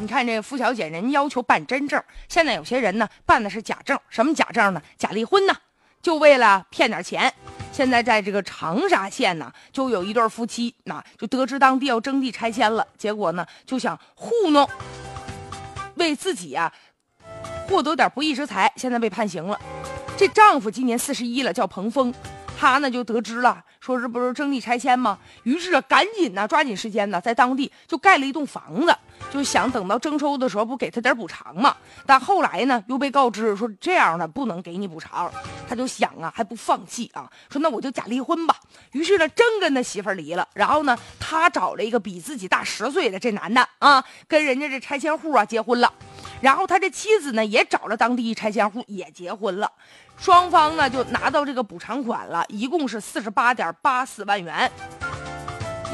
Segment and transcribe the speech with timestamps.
[0.00, 4.82] 你看这付小姐，人要求办真证，现在有些人呢办的是假证，什么假证呢？
[4.98, 5.54] 假离婚呢，
[6.02, 7.32] 就为了骗点钱。
[7.72, 14.68] 现在在这个长沙县呢，就有一对夫妻，那就得知当地要征地拆迁了，结果呢就想糊弄，
[15.94, 16.70] 为自己呀
[17.68, 19.58] 获得点不义之财，现在被判刑了。
[20.16, 22.12] 这丈夫今年四十一了，叫彭峰。
[22.56, 25.18] 他呢就得知了，说这不是征地拆迁吗？
[25.42, 28.96] 于是，赶紧呢，抓紧时间呢，在当地就盖了一栋房子，
[29.34, 31.74] 就想等到征收的时候不给他点补偿吗？
[32.06, 35.28] 但后来呢，又被告知说这样的不能给你补偿，
[35.68, 38.54] 他就想啊，还不放弃啊，说那我就假离婚吧。
[38.92, 40.46] 于是呢，真跟他媳妇离了。
[40.54, 45.92] 然后呢，他找了一个比自己大十岁的这男的啊，跟人家这拆迁户啊结婚了。
[46.40, 49.68] 然后他这妻子呢，也找了当地一拆迁户，也结婚了。
[50.16, 54.70] 双方呢就拿到这个补偿款了，一共是四十八点八四万元。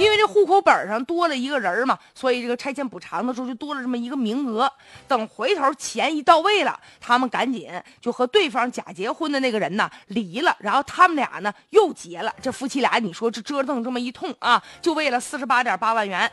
[0.00, 4.72] 因为这户口本上多了一个人嘛，所以这个拆迁补偿的时候就多了这么一个名额。
[5.06, 7.70] 等回头钱一到位了，他们赶紧
[8.00, 12.34] 就和对方假结婚的那个人呢离了，然后他们俩呢又结了。
[12.40, 16.30] 这夫妻俩，你说这折腾这么一通啊，就为了四十八点八万元。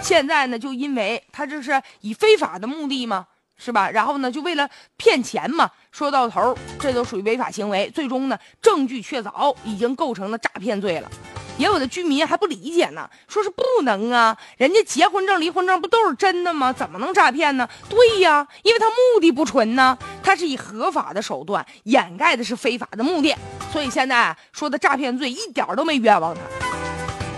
[0.00, 3.26] 现在呢，就因为他这是以非法的目的嘛？
[3.56, 3.90] 是吧？
[3.90, 5.68] 然后呢，就为了骗钱嘛。
[5.90, 7.90] 说到头，这都属于违法行为。
[7.90, 11.10] 最终呢，证据确凿，已经构成了诈骗罪了。
[11.58, 16.72] 也有的居民还不理解呢，说是不能啊，人家结婚证、离婚证不都是真的吗？
[16.72, 17.68] 怎么能诈骗呢？
[17.88, 23.34] 对呀，因为他目的不纯呢，他是以合法的手段掩盖的是非法的目的，
[23.72, 26.40] 所以现在说的诈骗罪一点都没冤枉他。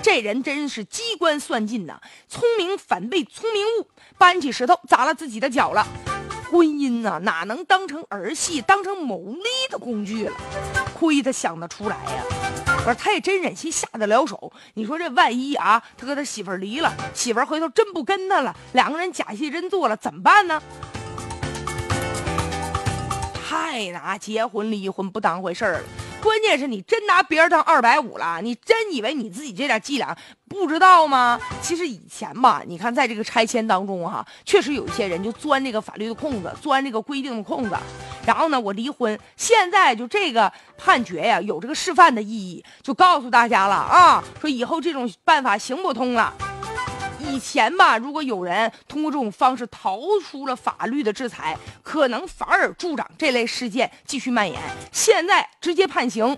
[0.03, 5.87] 这人真是机关算尽呐，聪明反被聪明误，搬起石头砸了自己的脚了。
[6.51, 10.33] 婚姻呐，哪能当成儿戏，当成谋利的工具了？
[10.99, 12.23] 亏他想得出来呀！
[12.85, 14.51] 可是，他也真忍心下得了手。
[14.75, 20.63] 你说这万一啊，他跟他媳妇离了，媳妇回头真不跟他了，两个人假戏真做了，怎么办呢？
[23.47, 25.81] 太拿结婚离婚不当回事儿了。
[26.21, 28.41] 关键是你真拿别人当二百五了？
[28.43, 30.17] 你真以为你自己这点伎俩
[30.49, 31.41] 不知道吗？
[31.63, 37.77] 其实以前吧，你看在这个拆迁当中哈，确实有一些人就钻这个法律的空子，钻这个规定的空子。
[38.27, 39.19] 然后呢，我离婚。
[39.37, 46.35] 现在就这个判决呀，有这个示范的意义，就告诉大家了啊，说以后这种办法行不通了。
[47.39, 54.61] 以前吧，如果有人通过这种方式逃出了法律的制裁，可能反而助长这类事件继续蔓延。
[54.91, 56.37] 现在直接判刑，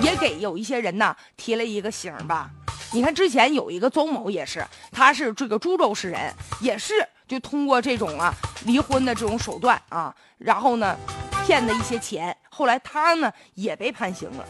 [0.00, 2.48] 也给有一些人呢提了一个醒吧。
[2.92, 6.94] 你看之前有一个邹某也是，他是这个株洲市人，也是
[7.26, 8.32] 就通过这种啊
[8.64, 10.96] 离婚的这种手段啊，然后呢
[11.44, 14.44] 骗的一些钱，后来他呢也被判刑了。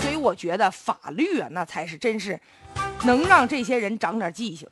[0.00, 2.38] 所以我觉得法律啊，那才是真是。
[3.04, 4.68] 能让这些人长点记性。